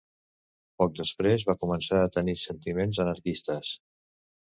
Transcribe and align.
Poc 0.83 0.95
després, 1.01 1.45
va 1.51 1.57
començar 1.67 2.01
a 2.01 2.09
tenir 2.17 2.37
sentiments 2.47 3.05
anarquistes. 3.09 3.75